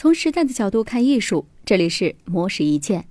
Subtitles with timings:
[0.00, 3.08] 从时代的角度看艺术，这里是魔石一见。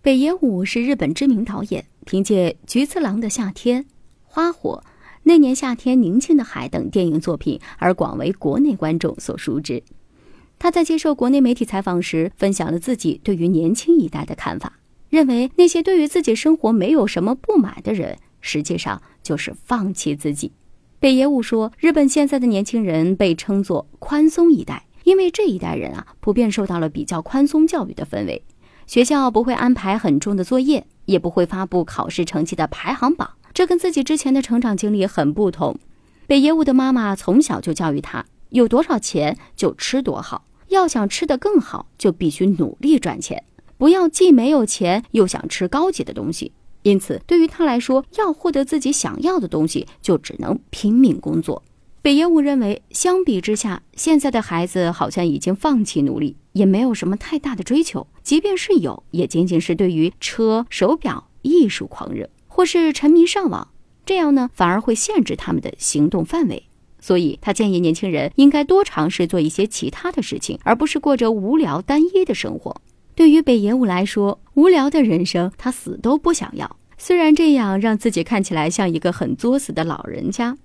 [0.00, 3.82] 北野武是日本知名导演，凭借《菊次郎的夏天》
[4.24, 4.82] 《花火》
[5.24, 9.82] 《那年夏天宁静的海》等电影作品而广为国内观众所熟知。
[10.58, 14.78] 他在接受国内媒体采访时，分享了自己对于年轻一代的看法，
[15.10, 20.52] 认为那些对于自己生活没有什么不满的人，实际上就是放弃自己。
[20.98, 24.86] 北野武说，日本现在的年轻人被称作“宽松一代”。
[25.08, 28.42] 因为这一代人啊，普遍受到了比较宽松教育的氛围，
[28.86, 35.78] 学校不会安排很重的作业，也不会发布考试成绩的排行榜，这跟自己之前的成长经历很不同。
[36.26, 43.42] 北野武的妈妈从小就教育他，有多少钱就吃多好，要想吃得更好，就必须努力赚钱，
[43.78, 46.52] 不要既没有钱又想吃高级的东西。
[46.82, 51.62] 因此，对于他来说，要获得自己想要的东西，就只能拼命工作。
[52.00, 58.06] 北野武认为，相比之下，现在的孩子好像已经放弃努力，也没有什么太大的追求。
[58.22, 63.68] 即便是有，也仅仅是对于车、手表、艺术狂热，或是沉迷上网。
[64.06, 66.62] 这样呢，反而会限制他们的行动范围。
[67.00, 72.80] 所以他建议年轻人应该多尝试做一些其他的事情，而不是过着无聊单一的生活。
[73.14, 76.76] 对于北野武来说，无聊的人生他死都不想要。
[76.96, 80.56] 虽然这样让自己看起来像一个很作死的老人家。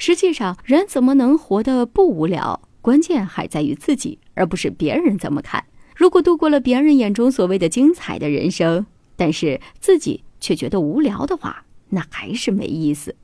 [0.00, 2.58] 实际上，人怎么能活得不无聊？
[2.80, 5.62] 关键还在于自己，而不是别人怎么看。
[5.94, 13.14] 如果度过了别人眼中所谓的精彩的人生，但是自己却觉得无聊的话，那还是没意思。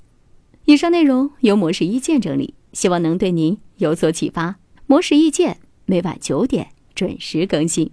[0.67, 4.57] 以上内容由模式意见整理，希望能对您有所启发。
[4.85, 7.91] 模式意见每晚九点准时更新。